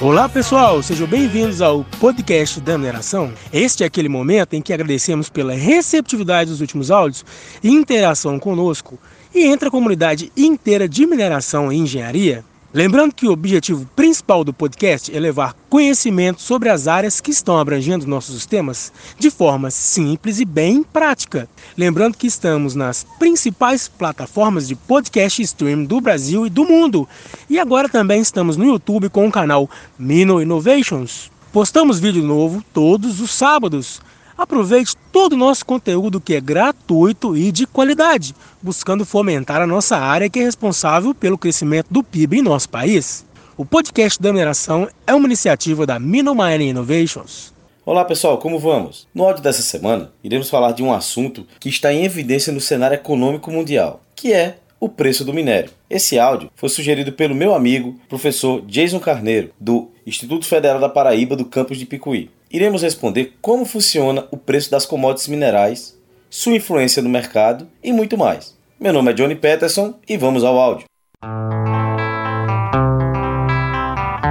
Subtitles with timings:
[0.00, 3.32] Olá pessoal, sejam bem-vindos ao podcast da mineração.
[3.52, 7.24] Este é aquele momento em que agradecemos pela receptividade dos últimos áudios
[7.64, 8.96] e interação conosco
[9.34, 12.44] e entre a comunidade inteira de mineração e engenharia.
[12.72, 17.58] Lembrando que o objetivo principal do podcast é levar conhecimento sobre as áreas que estão
[17.58, 21.48] abrangendo nossos temas de forma simples e bem prática.
[21.78, 27.08] Lembrando que estamos nas principais plataformas de podcast stream do Brasil e do mundo.
[27.48, 31.30] E agora também estamos no YouTube com o canal Mino Innovations.
[31.50, 34.02] Postamos vídeo novo todos os sábados.
[34.38, 39.96] Aproveite todo o nosso conteúdo que é gratuito e de qualidade, buscando fomentar a nossa
[39.96, 43.26] área que é responsável pelo crescimento do PIB em nosso país.
[43.56, 47.52] O podcast da mineração é uma iniciativa da Mino Mining Innovations.
[47.84, 49.08] Olá pessoal, como vamos?
[49.12, 52.94] No áudio dessa semana, iremos falar de um assunto que está em evidência no cenário
[52.94, 55.72] econômico mundial, que é o preço do minério.
[55.90, 61.34] Esse áudio foi sugerido pelo meu amigo, professor Jason Carneiro, do Instituto Federal da Paraíba
[61.34, 65.98] do campus de Picuí iremos responder como funciona o preço das commodities minerais,
[66.30, 68.56] sua influência no mercado e muito mais.
[68.78, 70.86] Meu nome é Johnny Peterson e vamos ao áudio.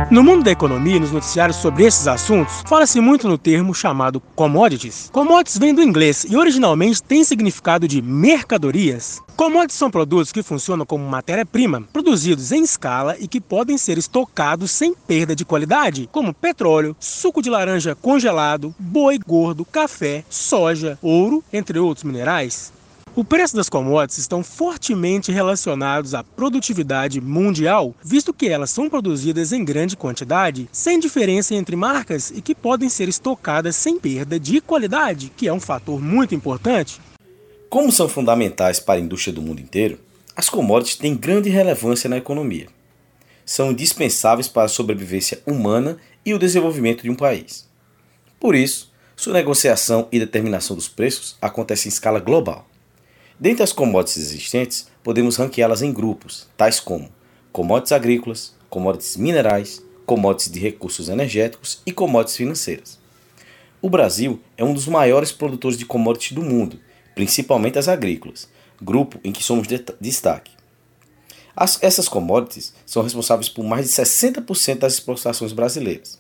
[0.09, 4.22] No mundo da economia e nos noticiários sobre esses assuntos, fala-se muito no termo chamado
[4.38, 5.09] commodities.
[5.11, 9.22] Commodities vem do inglês e originalmente tem significado de mercadorias.
[9.36, 14.72] Commodities são produtos que funcionam como matéria-prima, produzidos em escala e que podem ser estocados
[14.72, 21.44] sem perda de qualidade, como petróleo, suco de laranja congelado, boi gordo, café, soja, ouro,
[21.52, 22.71] entre outros minerais.
[23.18, 29.52] O preço das commodities estão fortemente relacionados à produtividade mundial, visto que elas são produzidas
[29.52, 34.62] em grande quantidade, sem diferença entre marcas e que podem ser estocadas sem perda de
[34.62, 37.02] qualidade, que é um fator muito importante.
[37.72, 39.98] Como são fundamentais para a indústria do mundo inteiro,
[40.36, 42.68] as commodities têm grande relevância na economia.
[43.44, 47.67] São indispensáveis para a sobrevivência humana e o desenvolvimento de um país.
[48.39, 52.67] Por isso, sua negociação e determinação dos preços acontece em escala global.
[53.39, 57.11] Dentre as commodities existentes, podemos ranqueá-las em grupos, tais como
[57.52, 62.99] commodities agrícolas, commodities minerais, commodities de recursos energéticos e commodities financeiras.
[63.80, 66.80] O Brasil é um dos maiores produtores de commodities do mundo,
[67.14, 68.49] principalmente as agrícolas,
[68.81, 70.52] grupo em que somos de destaque.
[71.55, 76.20] As, essas commodities são responsáveis por mais de 60% das exportações brasileiras.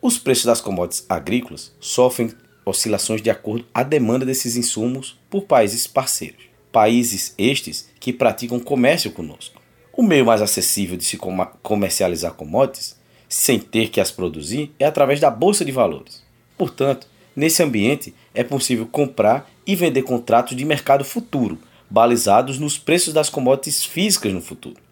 [0.00, 2.32] Os preços das commodities agrícolas sofrem
[2.64, 6.44] oscilações de acordo à demanda desses insumos por países parceiros.
[6.72, 9.60] Países estes que praticam comércio conosco.
[9.92, 11.16] O meio mais acessível de se
[11.62, 12.96] comercializar commodities,
[13.28, 16.22] sem ter que as produzir, é através da bolsa de valores.
[16.58, 21.58] Portanto, nesse ambiente é possível comprar e vender contratos de mercado futuro,
[21.88, 24.83] balizados nos preços das commodities físicas no futuro.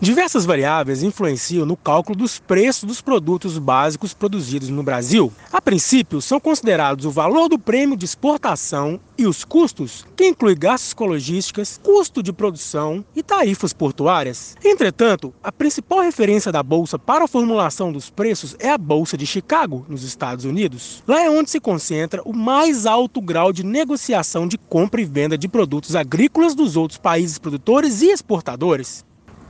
[0.00, 5.32] Diversas variáveis influenciam no cálculo dos preços dos produtos básicos produzidos no Brasil.
[5.52, 10.56] A princípio, são considerados o valor do prêmio de exportação e os custos, que inclui
[10.56, 14.56] gastos logísticas, custo de produção e tarifas portuárias.
[14.64, 19.26] Entretanto, a principal referência da bolsa para a formulação dos preços é a Bolsa de
[19.26, 21.04] Chicago, nos Estados Unidos.
[21.06, 25.38] Lá é onde se concentra o mais alto grau de negociação de compra e venda
[25.38, 29.04] de produtos agrícolas dos outros países produtores e exportadores.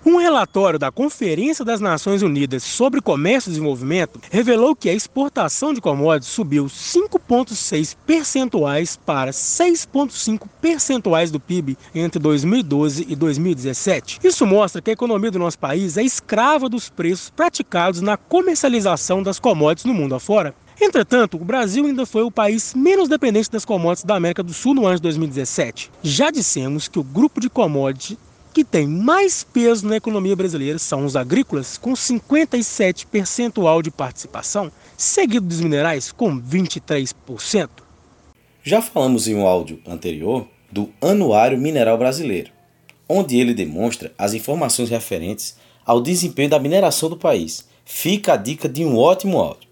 [0.06, 5.72] Um relatório da Conferência das Nações Unidas sobre Comércio e Desenvolvimento revelou que a exportação
[5.72, 14.20] de commodities subiu 5,6 percentuais para 6,5 percentuais do PIB entre 2012 e 2017.
[14.22, 19.22] Isso mostra que a economia do nosso país é escrava dos preços praticados na comercialização
[19.22, 20.54] das commodities no mundo afora.
[20.78, 24.74] Entretanto, o Brasil ainda foi o país menos dependente das commodities da América do Sul
[24.74, 25.90] no ano de 2017.
[26.02, 28.18] Já dissemos que o grupo de commodities
[28.54, 34.70] que tem mais peso na economia brasileira são os agrícolas, com 57 percentual de participação,
[34.96, 37.68] seguido dos minerais, com 23%.
[38.62, 42.52] Já falamos em um áudio anterior do Anuário Mineral Brasileiro,
[43.08, 47.68] onde ele demonstra as informações referentes ao desempenho da mineração do país.
[47.84, 49.68] Fica a dica de um ótimo áudio.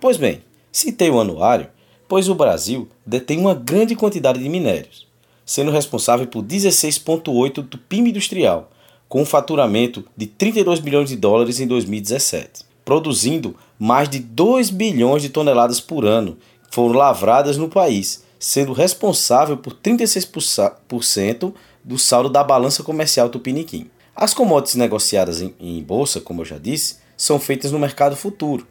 [0.00, 0.40] Pois bem,
[0.70, 1.66] citei o anuário,
[2.08, 5.09] pois o Brasil detém uma grande quantidade de minérios
[5.50, 8.70] sendo responsável por 16,8% do PIB industrial,
[9.08, 15.22] com um faturamento de 32 bilhões de dólares em 2017, produzindo mais de 2 bilhões
[15.22, 16.38] de toneladas por ano
[16.68, 23.90] que foram lavradas no país, sendo responsável por 36% do saldo da balança comercial Tupiniquim.
[24.14, 28.68] As commodities negociadas em, em bolsa, como eu já disse, são feitas no mercado futuro.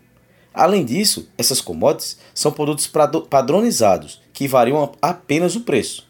[0.54, 2.90] Além disso, essas commodities são produtos
[3.30, 6.08] padronizados que variam apenas o preço.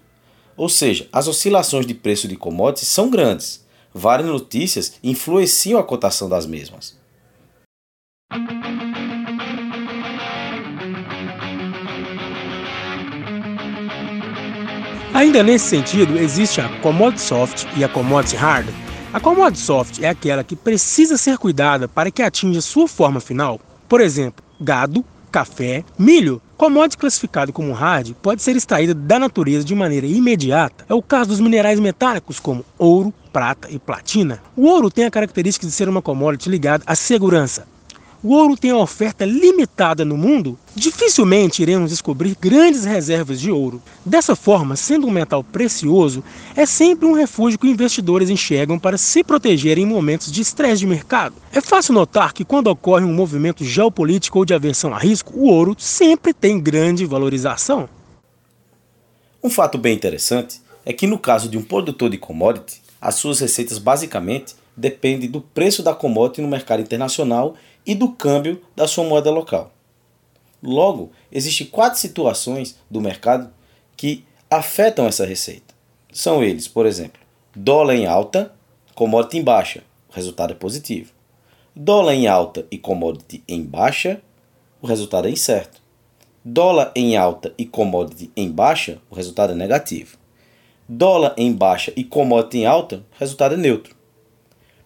[0.59, 3.65] Ou seja, as oscilações de preço de commodities são grandes.
[3.94, 7.00] Várias notícias influenciam a cotação das mesmas.
[15.13, 18.67] Ainda nesse sentido, existe a commodity soft e a commodity hard.
[19.13, 23.62] A commodity soft é aquela que precisa ser cuidada para que atinja sua forma final.
[23.88, 29.73] Por exemplo, gado, café, milho Commodity classificado como hard pode ser extraída da natureza de
[29.73, 30.83] maneira imediata.
[30.89, 34.44] É o caso dos minerais metálicos como ouro, prata e platina.
[34.57, 37.65] O ouro tem a característica de ser uma commodity ligada à segurança,
[38.21, 43.81] o ouro tem uma oferta limitada no mundo, dificilmente iremos descobrir grandes reservas de ouro.
[44.06, 46.24] Dessa forma, sendo um metal precioso,
[46.56, 50.88] é sempre um refúgio que investidores enxergam para se protegerem em momentos de estresse de
[50.88, 51.36] mercado.
[51.54, 55.45] É fácil notar que quando ocorre um movimento geopolítico ou de aversão a risco, o
[55.45, 57.88] ouro sempre tem grande valorização.
[59.42, 63.39] Um fato bem interessante é que no caso de um produtor de commodity, as suas
[63.39, 69.03] receitas basicamente dependem do preço da commodity no mercado internacional e do câmbio da sua
[69.03, 69.71] moeda local.
[70.61, 73.51] Logo, existem quatro situações do mercado
[73.95, 75.73] que afetam essa receita.
[76.11, 77.21] São eles, por exemplo,
[77.55, 78.53] dólar em alta,
[78.95, 81.11] commodity em baixa, o resultado é positivo.
[81.75, 84.21] Dólar em alta e commodity em baixa,
[84.81, 85.81] o resultado é incerto.
[86.43, 90.17] Dólar em alta e commodity em baixa, o resultado é negativo.
[90.87, 93.95] Dólar em baixa e commodity em alta, o resultado é neutro.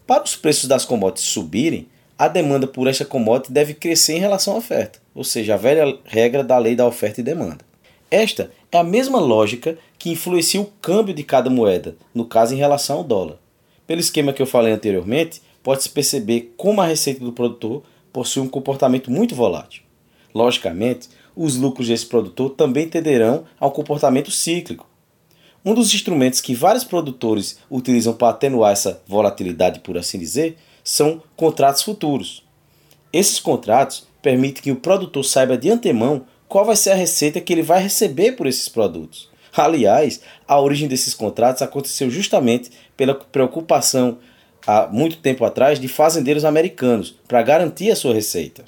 [0.05, 1.87] Para os preços das commodities subirem,
[2.23, 5.99] a demanda por esta commodity deve crescer em relação à oferta, ou seja, a velha
[6.05, 7.65] regra da lei da oferta e demanda.
[8.09, 12.57] Esta é a mesma lógica que influencia o câmbio de cada moeda, no caso em
[12.57, 13.39] relação ao dólar.
[13.85, 17.83] Pelo esquema que eu falei anteriormente, pode-se perceber como a receita do produtor
[18.13, 19.83] possui um comportamento muito volátil.
[20.33, 24.87] Logicamente, os lucros desse produtor também tenderão a um comportamento cíclico.
[25.65, 31.23] Um dos instrumentos que vários produtores utilizam para atenuar essa volatilidade, por assim dizer, são
[31.37, 32.43] contratos futuros.
[33.13, 37.53] Esses contratos permitem que o produtor saiba de antemão qual vai ser a receita que
[37.53, 39.29] ele vai receber por esses produtos.
[39.55, 44.17] Aliás, a origem desses contratos aconteceu justamente pela preocupação
[44.67, 48.65] há muito tempo atrás de fazendeiros americanos para garantir a sua receita.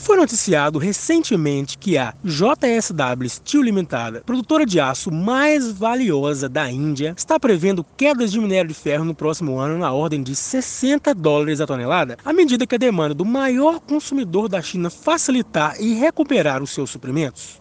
[0.00, 7.14] Foi noticiado recentemente que a JSW Steel Limitada, produtora de aço mais valiosa da Índia,
[7.16, 11.60] está prevendo quedas de minério de ferro no próximo ano na ordem de 60 dólares
[11.60, 16.62] a tonelada, à medida que a demanda do maior consumidor da China facilitar e recuperar
[16.62, 17.60] os seus suprimentos.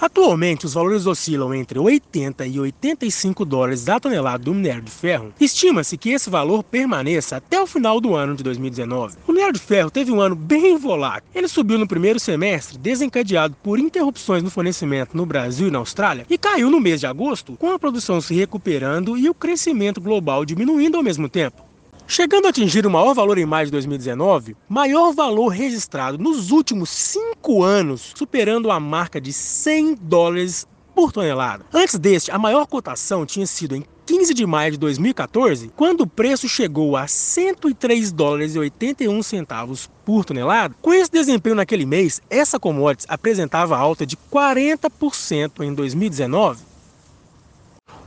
[0.00, 5.34] Atualmente, os valores oscilam entre 80 e 85 dólares a tonelada do minério de ferro.
[5.38, 9.18] Estima-se que esse valor permaneça até o final do ano de 2019.
[9.28, 11.28] O minério de ferro teve um ano bem volátil.
[11.34, 16.24] Ele subiu no primeiro semestre, desencadeado por interrupções no fornecimento no Brasil e na Austrália,
[16.30, 20.46] e caiu no mês de agosto, com a produção se recuperando e o crescimento global
[20.46, 21.69] diminuindo ao mesmo tempo.
[22.10, 26.90] Chegando a atingir o maior valor em maio de 2019, maior valor registrado nos últimos
[26.90, 31.64] cinco anos, superando a marca de 100 dólares por tonelada.
[31.72, 36.06] Antes deste, a maior cotação tinha sido em 15 de maio de 2014, quando o
[36.06, 40.74] preço chegou a 103 dólares e 81 centavos por tonelada.
[40.82, 46.69] Com esse desempenho naquele mês, essa commodity apresentava alta de 40% em 2019.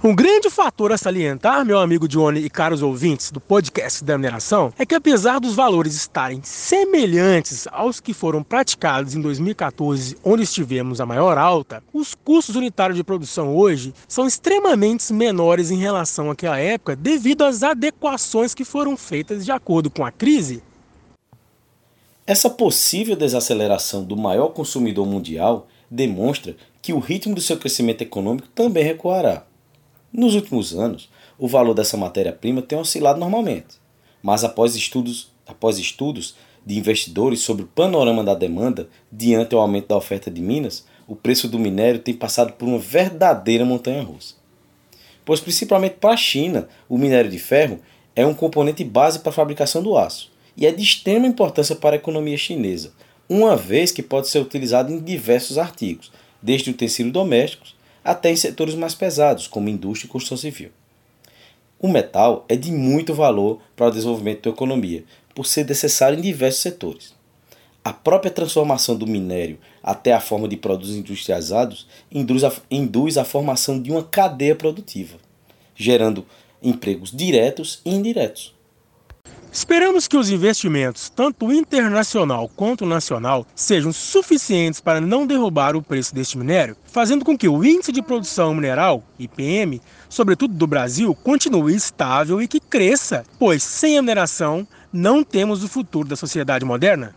[0.06, 4.74] Um grande fator a salientar, meu amigo Johnny e caros ouvintes do podcast da mineração,
[4.78, 11.00] é que apesar dos valores estarem semelhantes aos que foram praticados em 2014, onde estivemos
[11.00, 16.60] a maior alta, os custos unitários de produção hoje são extremamente menores em relação àquela
[16.60, 20.62] época devido às adequações que foram feitas de acordo com a crise.
[22.28, 28.50] Essa possível desaceleração do maior consumidor mundial demonstra que o ritmo do seu crescimento econômico
[28.54, 29.46] também recuará.
[30.14, 33.80] Nos últimos anos, o valor dessa matéria-prima tem oscilado normalmente,
[34.22, 39.88] mas após estudos, após estudos de investidores sobre o panorama da demanda diante do aumento
[39.88, 44.36] da oferta de minas, o preço do minério tem passado por uma verdadeira montanha-russa.
[45.26, 47.80] Pois, principalmente para a China, o minério de ferro
[48.16, 51.96] é um componente base para a fabricação do aço e é de extrema importância para
[51.96, 52.94] a economia chinesa,
[53.28, 58.76] uma vez que pode ser utilizado em diversos artigos, desde utensílios domésticos até em setores
[58.76, 60.70] mais pesados, como indústria e construção civil.
[61.80, 65.04] O metal é de muito valor para o desenvolvimento da economia,
[65.36, 67.14] por ser necessário em diversos setores.
[67.84, 73.26] A própria transformação do minério até a forma de produtos industrializados induz a, induz a
[73.26, 75.18] formação de uma cadeia produtiva,
[75.76, 76.26] gerando
[76.62, 78.54] empregos diretos e indiretos.
[79.54, 86.16] Esperamos que os investimentos, tanto internacional quanto nacional, sejam suficientes para não derrubar o preço
[86.16, 89.80] deste minério, fazendo com que o índice de produção mineral, IPM,
[90.10, 95.70] sobretudo do Brasil, continue estável e que cresça, pois sem a mineração não temos o
[95.70, 97.16] futuro da sociedade moderna.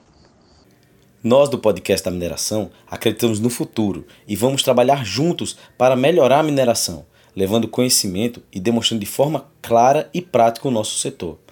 [1.24, 6.42] Nós do podcast da mineração acreditamos no futuro e vamos trabalhar juntos para melhorar a
[6.42, 11.45] mineração, levando conhecimento e demonstrando de forma clara e prática o nosso setor.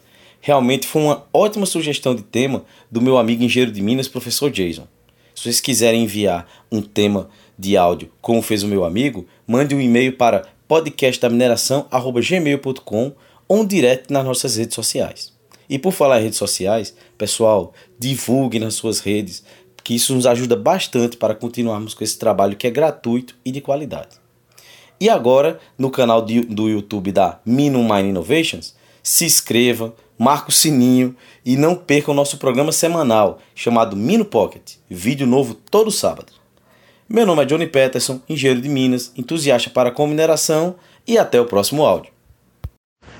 [0.47, 4.87] Realmente foi uma ótima sugestão de tema do meu amigo engenheiro de Minas, professor Jason.
[5.35, 9.81] Se vocês quiserem enviar um tema de áudio, como fez o meu amigo, mande um
[9.81, 13.13] e-mail para podcastdamineração.gmail.com
[13.49, 13.69] ou um
[14.11, 15.33] nas nossas redes sociais.
[15.67, 19.43] E por falar em redes sociais, pessoal, divulgue nas suas redes,
[19.83, 23.63] que isso nos ajuda bastante para continuarmos com esse trabalho que é gratuito e de
[23.63, 24.19] qualidade.
[25.01, 28.75] E agora, no canal do YouTube da Minum Innovations,
[29.05, 34.77] se inscreva, marque o sininho e não perca o nosso programa semanal chamado Mino Pocket,
[34.89, 36.33] vídeo novo todo sábado.
[37.09, 41.47] Meu nome é Johnny Peterson, engenheiro de Minas, entusiasta para com mineração e até o
[41.47, 42.14] próximo áudio.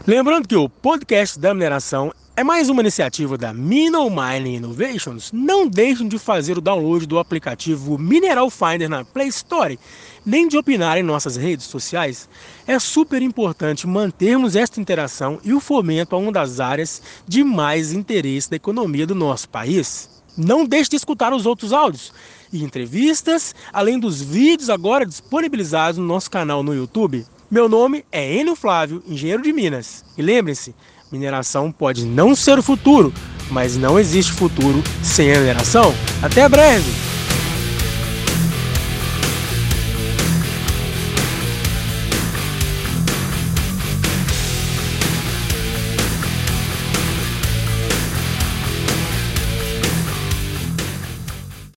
[0.07, 5.33] Lembrando que o podcast da mineração é mais uma iniciativa da Mineral Mining Innovations.
[5.33, 9.79] Não deixem de fazer o download do aplicativo Mineral Finder na Play Store,
[10.27, 12.29] nem de opinar em nossas redes sociais.
[12.67, 17.91] É super importante mantermos esta interação e o fomento a uma das áreas de mais
[17.91, 20.11] interesse da economia do nosso país.
[20.37, 22.13] Não deixe de escutar os outros áudios
[22.53, 27.25] e entrevistas, além dos vídeos agora disponibilizados no nosso canal no YouTube.
[27.55, 30.05] Meu nome é Enio Flávio, engenheiro de Minas.
[30.19, 30.75] E lembre-se,
[31.13, 33.15] Mineração pode não ser o futuro,
[33.49, 35.95] mas não existe futuro sem mineração.
[36.21, 37.14] Até breve!